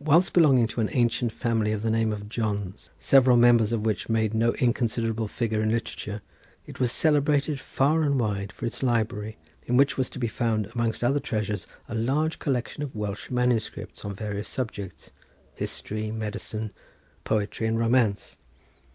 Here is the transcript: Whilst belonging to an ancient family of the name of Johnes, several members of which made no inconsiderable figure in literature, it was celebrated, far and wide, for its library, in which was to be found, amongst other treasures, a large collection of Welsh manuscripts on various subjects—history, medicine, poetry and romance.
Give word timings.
Whilst 0.00 0.32
belonging 0.32 0.66
to 0.68 0.80
an 0.80 0.88
ancient 0.92 1.30
family 1.30 1.72
of 1.72 1.82
the 1.82 1.90
name 1.90 2.10
of 2.10 2.30
Johnes, 2.30 2.88
several 2.98 3.36
members 3.36 3.70
of 3.70 3.84
which 3.84 4.08
made 4.08 4.32
no 4.32 4.54
inconsiderable 4.54 5.28
figure 5.28 5.60
in 5.62 5.68
literature, 5.70 6.22
it 6.66 6.80
was 6.80 6.90
celebrated, 6.90 7.60
far 7.60 8.02
and 8.02 8.18
wide, 8.18 8.50
for 8.50 8.64
its 8.64 8.82
library, 8.82 9.36
in 9.66 9.76
which 9.76 9.98
was 9.98 10.08
to 10.08 10.18
be 10.18 10.26
found, 10.26 10.70
amongst 10.74 11.04
other 11.04 11.20
treasures, 11.20 11.66
a 11.86 11.94
large 11.94 12.38
collection 12.38 12.82
of 12.82 12.96
Welsh 12.96 13.30
manuscripts 13.30 14.06
on 14.06 14.14
various 14.14 14.48
subjects—history, 14.48 16.12
medicine, 16.12 16.70
poetry 17.24 17.66
and 17.66 17.78
romance. 17.78 18.38